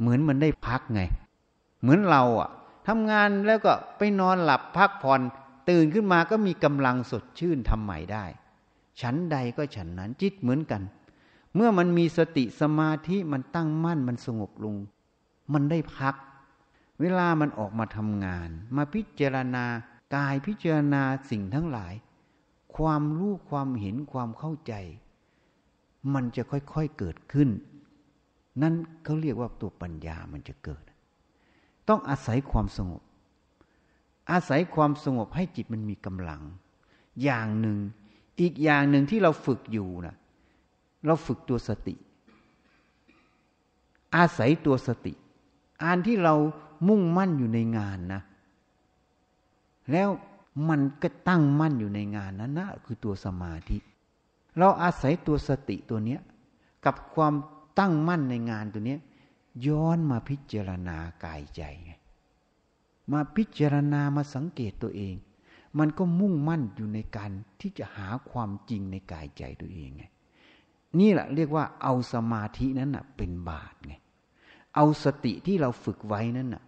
[0.00, 1.02] เหมือนมันได้พักไง
[1.80, 2.50] เหมือนเราอะ
[2.86, 5.20] ทำงานแล้วก็ไปนอนหลับพักผ่อน
[5.68, 8.24] ตื่นขึ้นมาก็มีกำลังสดชื่นทำใหม่ได้
[9.00, 10.82] ฉันใดก็ฉันนั้นจิตเหมือนกัน
[11.54, 14.76] เมื่อมันมีสติสมาธิมันตั้งมั่นมันสงบลง
[15.52, 16.14] มันได้พัก
[17.00, 19.64] เวลามันออกมาทำงาน มาพิจารณา
[20.14, 21.94] กายพิจารณาสิ่งทั้งหลาย
[22.76, 24.74] ความรู้ความเห็นความเข้าใจ
[26.14, 27.48] มันจะค่อยๆเกิดขึ้น
[28.62, 30.84] นั่นเขาเรียกว่าตัวปัญญามันจะเกิด
[31.88, 33.02] ต้องอาศัยความสงบ
[34.30, 36.42] อาศัยความสงบให้จิตมันมีกำลัง
[37.22, 37.78] อย่างหนึ่ง
[38.40, 40.16] อีกอย่างหนึ่งที่เราฝึกอยู่นะ
[41.06, 41.94] เราฝึกตัวสติ
[44.16, 45.12] อาศัยตัวสติ
[45.84, 46.34] อันที่เรา
[46.88, 48.22] มุ่งมั่นอยู่ในงานนะ
[49.92, 50.08] แล้ว
[50.68, 53.78] มันก็ตั้งมั่นอยู่ในงานนั้นนะคือตัวสมาธิ
[54.58, 56.20] เราอาศัยตัวสติตัวเนี้ย
[56.84, 57.34] กับความ
[57.78, 59.00] ตั้งมั่นในงานตัวเนี้ย
[59.66, 61.92] ย้อนมาพิจารณากายใจไง
[63.12, 65.14] มาพิจารณามาสังเกตตัวเอง
[65.78, 70.04] มันก็มุ่งมั่นอยู่ในการที่จะหาความจริงในกายใจตัวเองไง
[70.98, 73.94] นี่แหละเรียกว่าเอาสมาธินั้นนะเป็นบาตไง
[74.74, 76.64] เอาสติที่เราฝึกไว้นั่นน่ะ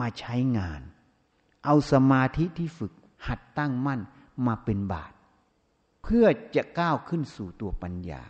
[0.00, 0.82] มาใช้งาน
[1.64, 2.92] เอาสมาธิที่ฝึก
[3.26, 4.00] หัดตั้งมั่น
[4.46, 5.12] มาเป็นบาต
[6.02, 8.22] เพื่อจะก้าวขึ้นสู่ตัวปัญญา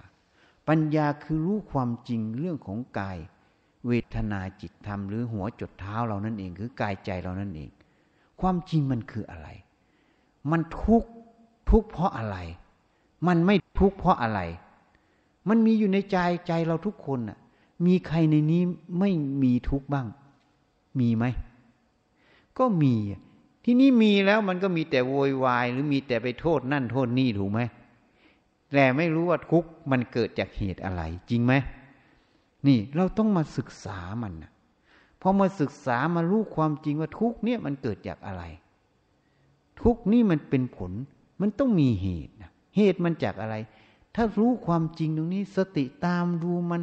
[0.68, 3.18] ปัญญาคือรู้ความจริงเรื่องของกาย
[3.86, 7.70] เวทนาจิตธรรมหรือหัวจดเท้าเรานั่นเอง คือกายใจเรานั่นเอง
[8.40, 9.48] ความจริงมันคืออะไร
[10.50, 11.08] มันทุกข์
[11.70, 12.36] ทุกข์เพราะอะไร
[13.26, 14.40] มันไม่ทุกข์เพราะอะไร
[15.48, 17.38] มันมีอยู่ในใจใจเราทุกคนน่ะ
[17.86, 18.62] มีใครในนี้
[18.98, 19.10] ไม่
[19.42, 20.06] มีทุกข์บ้าง
[21.00, 21.24] มีไหม
[22.58, 22.94] ก็มี
[23.70, 27.60] ที่นี่มีแล้วมันก็มีแต่โวยวาย หรือมีแต่ไปโทษนั่นโทษนี่ถูกไหม
[28.72, 31.52] แต่ไม่รู้ว่าทุกข์มันเกิดจากเหตุอะไร จริงไหม
[32.66, 34.52] นี่เราต้องมาศึกษามันนะ
[35.20, 38.42] พอมาศึกษามารู้ความจริงว่าทุกข์เนี่ยมันเกิดจากอะไร
[39.82, 40.92] ทุกข์นี่มันเป็นผล
[41.40, 43.56] มันต้องมีเหตุนะเหตุมันจากอะไร
[44.14, 46.82] ถ้ารู้ความจริงตรงนี้ สติตามดูมัน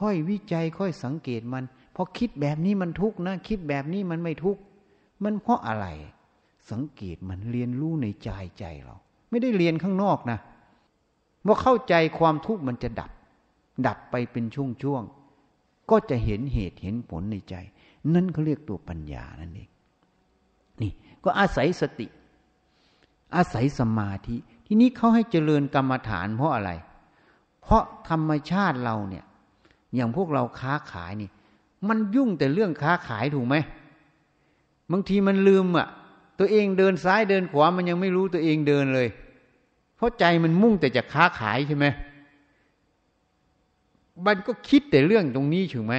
[0.00, 4.60] ค่อยวิจัยค่อยสังเกตมันพอคิดแบบนี้มันทุกข์นะ คิดแบบนี้มันไม่ทุกข์
[5.24, 5.86] มันเพราะอะไร
[6.70, 8.96] สังเกตมันเรียนรู้ในใจใจเรา
[9.30, 10.38] ไม่ได้เรียนข้างนอกนะ
[11.46, 13.10] พอเข้าใจความทุกข์มันจะดับ
[13.86, 17.54] ดับไปเป็นช่วงๆก็จะเห็นเหตุเห็นผลในใจ
[18.14, 19.68] นั่นเขาเรียกตัวปัญญานั่นเอง
[20.80, 20.92] นี่
[21.24, 22.06] ก็อาศัยสติ
[23.36, 26.70] อาศัยสมาธิ ทีนี้เขาให้เจริญกรรมฐานเพราะอะไร
[27.62, 29.24] เพราะธรรมชาติเราเนี่ย
[29.94, 31.30] อย่างพวกเราค้าขายนี่
[31.88, 33.56] มันยุ่งแต่เรื่องค้าขายถูกไหม
[34.92, 35.88] บางทีมันลืมอะ
[36.38, 39.08] ตัวเองเดินซ้ายเดินขวามันยังไม่รู้ตัวเองเดินเลย
[39.96, 41.86] เพราะใจมันมุ่งแต่จะค้าขายใช่ไหม
[44.26, 45.94] มันก็คิดแต่เรื่องตรงนี้ถูกไหม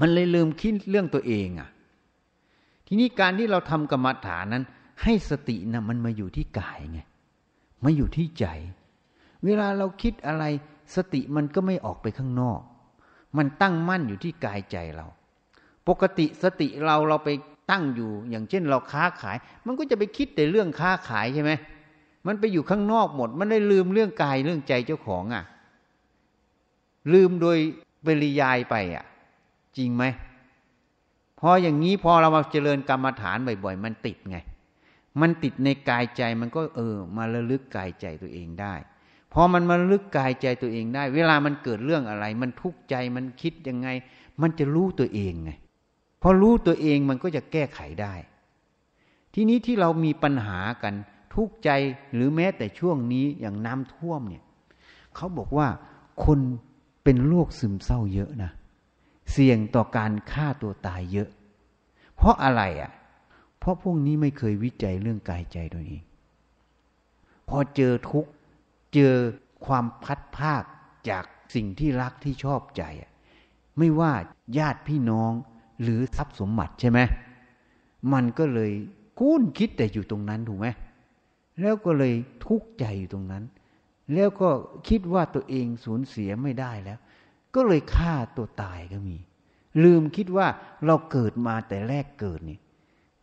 [0.00, 1.68] มันเลยลืมคิดเรื่องตัวเองอะ
[2.86, 4.64] ทีนี้การที่เราทำกรรมฐานนั้น
[5.02, 7.00] ให้สตินะมันมาอยู่ที่กายไง
[7.84, 8.46] มาอยู่ที่ใจ
[9.44, 10.44] เวลาเราคิดอะไร
[10.96, 12.60] สติมันก็ไม่ออกไปข้างนอก
[13.36, 15.06] มันตั้งมั่นอยู่ที่กายใจเรา
[15.88, 17.28] ปกติสติเราเราไป
[17.70, 21.52] ตั้งอยู่ อย่างเช่นเราค้าขาย มันก็จะไปคิดแต่เรื่องค้าขายใช่ไหม
[22.26, 25.44] มันไปอยู่ข้างนอกหมด มันได้ลืมเรื่องกายเรื่องใจเจ้าของอะ
[27.12, 27.56] ลืมโดย
[28.04, 29.04] ปริยายไปอะ
[29.76, 30.04] จริงไหม
[31.40, 34.36] พออย่างนี้พอเรามาเจริญกรรมฐานบ่อย ๆ มันติดไง
[35.20, 38.74] มันติดในกายใจมันก็เออ มาระลึกกายใจตัวเองได้
[39.32, 43.88] พอมันมาลึกกายใจตัวเองได้ เวลามันเกิดเรื่องอะไร มันทุกข์ใจมันคิดยังไง
[44.42, 45.50] มันจะรู้ตัวเองไง
[46.22, 48.14] พอรู้ตัวเองมันก็จะแก้ไขได้
[49.34, 50.94] ทีนี้ที่เรามีปัญหากัน
[51.34, 51.70] ทุกใจ
[52.14, 54.44] หรือแม้แต่ช่วงนี้อย่างน้ำท่วมเนี่ย
[55.16, 55.68] เขาบอกว่า
[56.24, 56.38] คน
[57.04, 58.50] เป็นโรคซึมเศร้าเยอะนะ
[59.32, 61.28] เสี่ยงต่อการฆ่าตัวตายเยอะ
[62.16, 62.90] เพราะอะไรอะ่ะ
[63.58, 66.02] เพราะพวกนี้ไม่เคยวิจัยเรื่องกายใจตัวเอง
[67.48, 68.26] พอเจอทุก
[68.94, 69.14] เจอ
[69.66, 70.62] ความพัดภาค
[71.10, 72.82] จากสิ่งที่รักที่ชอบใจ
[73.78, 74.12] ไม่ว่า
[74.58, 75.32] ญาติพี่น้อง
[75.82, 77.00] หรือทรัพย์สมบัติใช่ไหม
[78.12, 78.72] มันก็เลย
[79.18, 80.66] คุ้นคิดแต่อยู่ตรงนั้นถูกไหม
[81.60, 83.44] แล้วก็เลยทุกข์ใจอยู่ตรงนั้น
[84.14, 84.50] แล้วก็
[84.88, 86.98] คิดว่าตัวเองสูญเสียไม่ได้แล้ว
[87.54, 89.16] ก็เลยฆ่าตัวตายก็มี
[89.82, 90.46] ลืมคิดว่า
[90.86, 92.58] เราเกิดมาแต่แรกเกิดนี่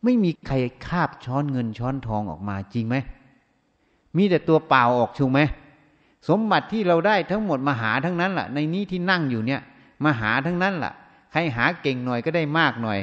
[0.04, 0.54] ไม่มีใคร
[0.86, 2.96] คาบช้อนเงินช้อนทองออกมาจริงไหม
[4.16, 5.40] มีแต่ตัวเปล่าออกชูไหม
[6.28, 9.60] สมบัติที่เราได้ทั้งหมดมาหาทั้งนั้นแหละในนี้ที่นั่งอยู่เนี่ย
[10.04, 10.92] มาหาทั้งนั้นแหละ
[11.32, 13.00] ใครหาเก่งหน่อยก็ได้มากหน่อย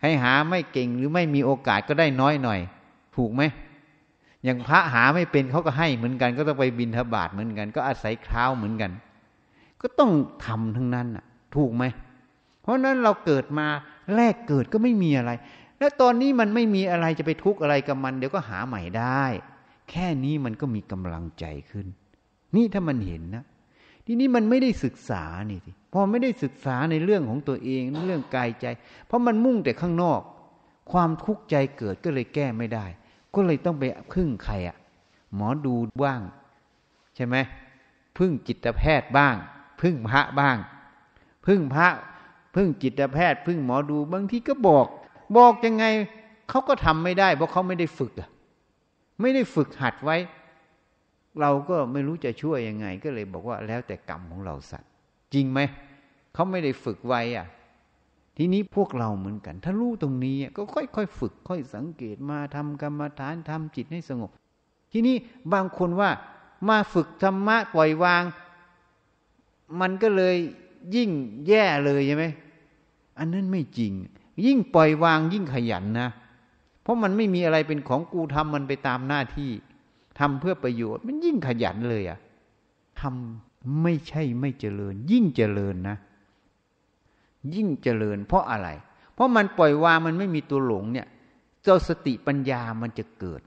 [0.00, 2.60] ใครหาไม่เก่งหรือไม่มีโอกาสก็ได้น้อยหน่อย
[3.16, 3.42] ถูกไหม
[4.44, 8.90] อย่างพระหาไม่เป็นเขาก็ให้เหมือนกัน ก็ต้องไปบินทบาทเหมือนกัน ก็อาศัยคราวเหมือนกัน
[9.82, 10.12] ก็ต้อง
[10.44, 11.24] ทำทั้งนั้นอะ
[11.56, 11.84] ถูกไหม
[12.62, 13.66] เพราะนั้นเราเกิดมา
[14.16, 15.30] แรกเกิดก็ไม่มีอะไร
[15.78, 19.24] แล้วตอนนี้มันไม่มีอะไรจะไปทุกข์อะไรกับมัน เดี๋ยวก็หาใหม่ได้
[19.90, 21.86] แค่นี้มันก็มีกำลังใจขึ้น
[22.56, 23.44] นี่ถ้ามันเห็นนะ
[24.06, 28.66] ทีนี้มันไม่ได้ศึกษานี่สิพอไม่ได้ศึกษาในเรื่องของตัวเองเรื่องกายใจ
[29.06, 30.20] เพราะมันมุ่งแต่ข้างนอก
[30.92, 32.86] ความทุกข์ใจเกิดก็เลยแก้ไม่ได้
[33.34, 34.76] ก็เลยต้องไปพึ่งใครอะ
[35.34, 36.20] หมอดูบ้าง
[37.16, 37.36] ใช่ไหม
[38.18, 39.34] พึ่งจิตแพทย์บ้าง
[39.80, 40.56] พึ่งพระบ้าง
[41.46, 41.88] พึ่งพระ
[42.54, 44.86] พึ่งจิตแพทย์ พึ่งหมอดูบางทีก็บอก
[45.36, 45.84] บอกยังไง
[46.48, 48.28] เขาก็ทำไม่ได้ เพราะเขาไม่ได้ฝึกอะ
[49.20, 50.16] ไม่ได้ฝึกหัดไว้
[51.40, 54.90] เราก็ไม่รู้จะช่วยยังไง ก็เลยบอกว่าแล้วแต่กรรมของเราสัตว์
[55.34, 55.60] จริงไหม
[56.34, 57.46] เขาไม่ได้ฝึกไว้อะ
[58.36, 64.30] ทีนี้พวกเราเหมือนกัน ถ้ารู้ตรงนี้ก็ค่อยๆฝึก ค่อยสังเกตมาทำกรรมฐานทำจิตให้สงบ
[64.92, 65.16] ทีนี้
[65.52, 66.10] บางคนว่า
[66.68, 68.22] มาฝึกธรรมะปล่อยวาง
[69.80, 70.36] มันก็เลย
[70.96, 71.10] ยิ่ง
[71.48, 72.24] แย่เลยใช่ไหม
[73.18, 73.92] อันนั้นไม่จริง
[74.46, 76.08] ยิ่งปล่อยวางยิ่งขยันนะ
[76.82, 79.50] เพราะมันไม่มีอะไรเป็นของกูทำมันไปตามหน้าที่
[80.18, 82.18] ทำเพื่อประโยชน์ มันยิ่งขยันเลยอะ่ะ
[83.00, 85.96] ทำไม่ใช่ไม่เจริญ ยิ่งเจริญนะ
[87.54, 88.68] ยิ่งเจริญ เพราะอะไร
[89.14, 91.06] เพราะมันปล่อยวางมันไม่มีตัวหลงเนี่ย
[91.62, 93.40] เจ้าสติปัญญามันจะเกิด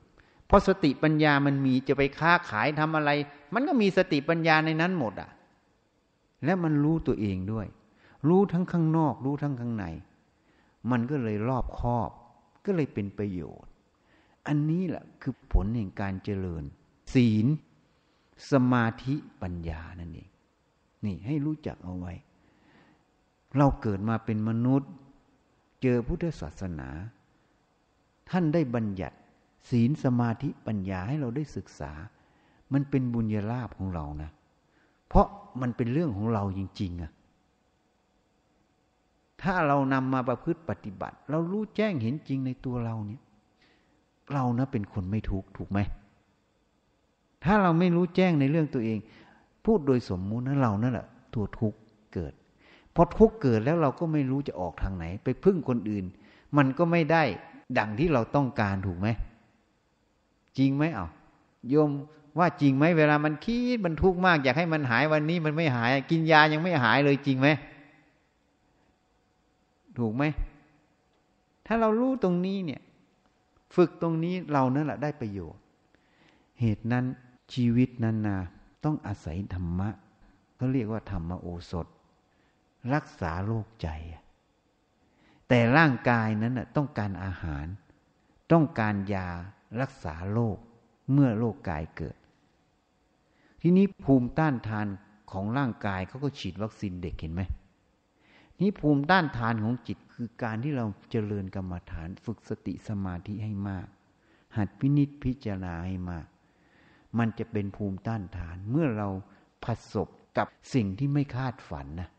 [0.48, 3.10] เพราะสติปัญญามันมีจะไปค้าขายทำอะไร
[3.54, 5.30] มันก็มีสติปัญญาในนั้นหมดอะ่ะ
[6.46, 7.68] และมันรู้ตัวเองด้วย
[8.28, 9.86] รู้ทั้งข้างนอก รู้ทั้งข้างใน
[10.92, 12.10] มันก็เลยรอบครอบ
[12.66, 13.69] ก็เลยเป็นประโยชน์
[14.50, 16.64] อันนี้แหละคือผลแห่งการเจริญ
[17.14, 17.46] ศีล
[18.52, 20.30] สมาธิปัญญานั่นเอง
[21.06, 22.14] นี่ให้รู้จักเอาไว้
[23.58, 24.90] เราเกิดมาเป็นมนุษย์
[25.82, 26.90] เจอพุทธศาสนา
[28.30, 29.18] ท่านได้บัญญัติ
[29.70, 31.92] ศีลสมาธิปัญญาให้เราได้ศึกษา
[32.74, 34.30] มันเป็นบุญญาลาภของเรานะ
[35.08, 35.28] เพราะ
[35.62, 37.12] มันเป็นเรื่องของเราจริงๆอะ
[39.42, 43.22] ถ้าเรานำมาประพฤติปฏิบัติ เรารู้แจ้งเห็นจริงในตัวเราเนี่ย
[44.34, 45.80] เรานะเป็นคนไม่ทุกข์ถูกไหม
[47.44, 49.00] ถ้าเราไม่รู้แจ้งในเรื่องตัวเอง
[49.66, 51.78] พูดโดยสมมุตินะเรานั่นแหละตัวทุกข์
[52.14, 52.34] เกิด
[52.96, 56.06] พอทุกข์เกิดแล้วเราก็ไม่รู้จะออกทางไหน ไปพึ่งคนอื่น
[56.58, 57.24] มันก็ไม่ได้
[57.78, 59.08] ดังที่เราต้องการถูกไหม
[60.58, 61.08] จริงไหมเอา
[61.70, 61.90] โยม
[62.40, 67.48] ว่าจริงไหมเวลามันคิดมันทุกข์มาก อยากให้มันหายวันนี้มันไม่หาย กินยายังไม่หายเลยจริงไหม
[70.00, 70.24] ถูกไหม
[71.66, 72.82] ถ้าเรารู้ตรงนี้เนี่ย
[73.76, 75.62] ฝึกตรงนี้เรานั่นแหละได้ประโยชน์
[76.60, 77.06] เหตุนั้น
[77.54, 78.38] ชีวิตนั้นนา
[78.84, 79.90] ต้องอาศัยธรรมะ
[80.56, 81.88] เขาเรียกว่าธรรมโอสถ
[82.94, 83.88] รักษาโรคใจ
[85.48, 87.66] แต่ร่างกายนั้นต้องการอาหาร
[88.52, 89.30] ต้องการยา
[89.82, 90.58] รักษาโรค
[91.12, 92.18] เมื่อโรคกายเกิด
[93.62, 94.88] ทีนี้ภูมิต้านทาน
[95.32, 97.42] ของร่างกายเขาก็ฉีดวัคซีนเด็กเห็นไหม
[98.60, 103.88] นี่ภูมิต้านทานของจิต คือการที่เราเจริญกรรมฐานฝึกสติสมาธิให้มาก
[104.58, 106.26] หัดพินิษพิจารณาให้มาก
[107.18, 109.10] มันจะเป็นภูมิต้านทาน เมื่อเรา
[109.64, 112.10] ประสบกับสิ่งที่ไม่คาดฝันนะ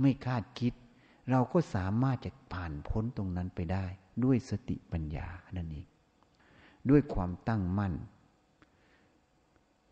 [0.00, 0.72] ไม่คาดคิด
[1.30, 3.84] เราก็สามารถจะผ่านพ้นตรงนั้นไปได้
[4.24, 5.86] ด้วยสติปัญญานั่นเอง
[6.90, 7.94] ด้วยความตั้งมั่น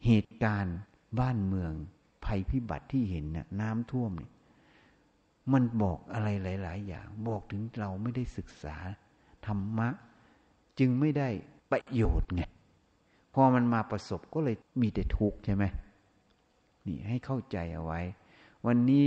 [0.06, 0.78] เหตุการณ์
[1.20, 1.72] บ้านเมือง
[2.24, 4.32] ภัยพิบัติที่เห็นนะ่ะน้ำท่วมเนี่ย
[5.52, 6.28] มันบอกอะไร
[6.62, 8.76] หลาย ๆ อย่าง บอกถึงเราไม่ได้ศึกษา
[9.46, 9.88] ธรรมะ
[10.78, 11.28] จึงไม่ได้
[11.70, 12.42] ประโยชน์ไง
[13.34, 15.64] พอมันมาประสบก็เลยมีแต่ทุกข์ใช่ไหม
[16.86, 18.00] นี่ให้เข้าใจเอาไว้
[18.66, 19.06] วันนี้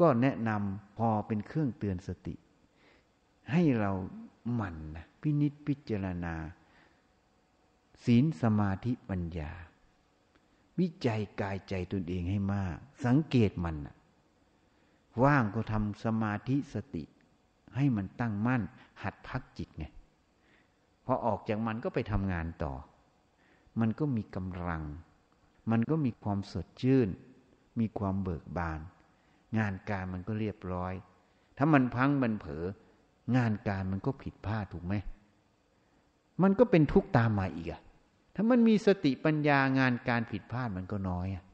[0.00, 2.34] ก็แนะนำพอเป็นเครื่องเตือนสติ
[3.52, 3.92] ให้เรา
[4.54, 6.34] หมั่นนะพินิษพิจารณา
[8.04, 9.52] ศีลสมาธิปัญญา
[10.78, 13.94] วิจัยกายใจตนเองให้มาก สังเกตมันนะ
[15.24, 17.04] ว่างก็ทำสมาธิสติ
[17.76, 18.62] ให้มันตั้งมั่น
[19.02, 19.84] หัดพักจิตไง
[21.04, 22.74] พอออกจากมันก็ไปทำงานต่อ
[23.80, 24.82] มันก็มีกำลัง
[25.70, 27.08] มันก็มีความสดชื่น
[27.80, 28.80] มีความเบิกบาน
[29.58, 30.94] งานการมันก็เรียบร้อย
[31.58, 32.64] ถ้ามันพังมันเผลอ
[33.36, 34.94] งานการมันก็ผิดพลาดถูกไหม
[36.42, 37.80] มันก็เป็นทุกข์ตามมาอีกอะ
[38.34, 41.44] ถ้ามันมีสติปัญญางานการผิดพลาดมันก็น้อยอะ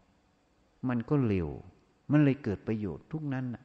[0.89, 1.51] มันก็เร็ว
[2.11, 3.63] มันเลยเกิดประโยชน์ทุกนั้นน่ะ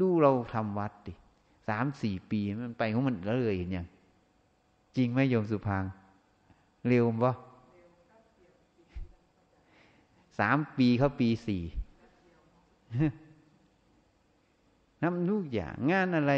[0.00, 1.12] ดูเราทำวัดดิ
[1.68, 3.86] สามสี่ปีมันไปของมันแล้วเลยเห็นยัง
[4.96, 5.84] จริงไหมโยมสุพาง
[6.88, 7.34] เร็วปะ
[10.38, 11.62] สามปีเขาปีสี่
[15.02, 16.32] น้ำทุกอย่างงานอะไร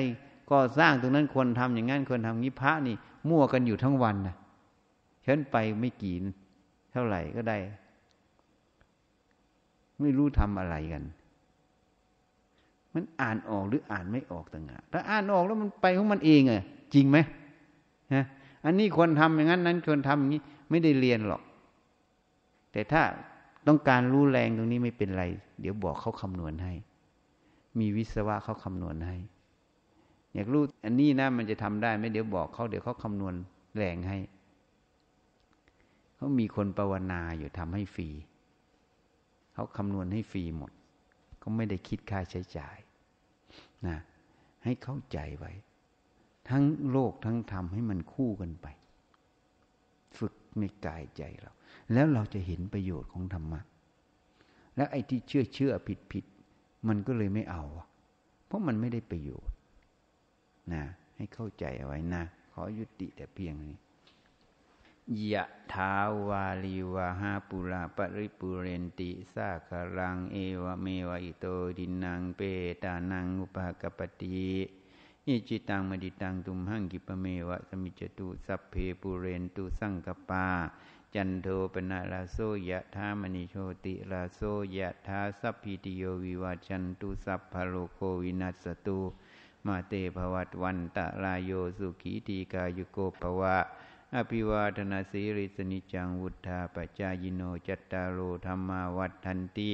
[0.50, 2.94] ก็สร้างตรงนั้นคนทำอย่างนั้นคนทำงี้พระนี่
[3.28, 4.36] มั่วกันอยู่ทั้งวันนะ
[5.26, 6.16] ฉันไปไม่กี่
[6.92, 7.58] เท่าไหร่ก็ได้
[10.00, 11.04] ไม่รู้ทำอะไรกัน
[12.94, 16.62] มันอ่านออกหรืออ่านไม่ออกต่างหากถ้าอ่านออกแล้วมันไปของมันเองอะ
[16.94, 17.18] จริงไหม
[18.14, 18.24] ฮะ
[18.64, 21.42] อันนี้คนทำอย่างนั้นนั้นคนทำอย่างนี้ไม่ได้เรียนหรอก
[22.72, 23.02] แต่ถ้า
[23.66, 25.24] ต้องการรู้แรงตรงนี้ไม่เป็นไร
[25.60, 26.72] เดี๋ยวบอกเขาคำนวณให้
[27.78, 29.16] มีวิศวะเขาคำนวณให้
[30.34, 33.34] อยากรู้อันนี้นะมันจะทำได้ไหมเดี๋ยวบอกเขาเดี๋ยวเขาคำนวณ
[33.76, 34.18] แรงให้
[36.16, 38.08] เขามีคนภาวนาอยู่ทำให้ฟรี
[39.54, 40.72] เขาคำนวณให้ฟรีหมด
[41.42, 42.76] ก็ไม่ได้คิดค่าใช้จ่าย
[43.86, 43.98] นะ
[44.64, 45.52] ให้เข้าใจไว้
[46.48, 48.66] ทั้งโลกทั้งธรรมให้มันคู่กันไป
[50.18, 51.52] ฝึกในกายใจเรา
[51.92, 53.60] แล้วเราจะเห็นประโยชน์ของธรรมะ
[54.76, 56.24] แล้วไอ้ที่เชื่อเชื่อผิดผิด
[56.88, 57.64] มันก็เลยไม่เอา
[58.46, 59.54] เพราะมันไม่ได้ประโยชน์
[60.72, 60.82] นะ
[61.16, 63.74] ให้เข้าใจเอาไว้นะ ขอยุติแต่เพียงนี้
[65.32, 65.92] ยะทา
[66.28, 71.46] วาลีวาหาปุราปริปุเรนติสาคารังเอวเมวะอิโต
[71.78, 72.40] ดินังเป
[72.82, 74.48] ตานังอุปากปติ
[75.26, 80.46] อิจิตังมดิตังตุมหังกิปเมวะสมิจตุสัพเพปุเรนตุสังกปา
[81.14, 82.38] จันโทปนะลาโซ
[82.68, 84.40] ยะธามณิโชติลาโซ
[84.76, 89.00] ยะธาสัพพิติโยวิวาจันตุสัพพโลโควินัสตุ
[89.66, 93.56] มาเตภวัตวันตะลายโยสุขีตีกายุโกภวะ
[94.16, 99.72] อภิวาทนาสีริสนิจังวุธาปจายโนจัตตารโธรรมาวัฏทันติ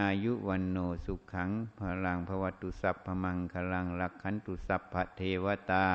[0.00, 5.86] อายุวันโนสุขังพลังพวัตุสัพพมังคลังลักขันตุสัพพเทวตา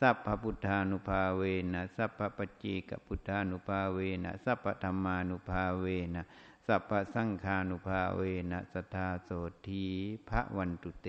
[0.00, 6.22] สัพพพุทธานุภาเวนะสัพพปจีกพุทธานุภาเวนะสัพพธรรมานุภาเวนะ
[6.66, 9.30] สัพพสังฆานุภาเวนะสทาโส
[9.66, 9.84] ที
[10.28, 11.08] พระวันตุเต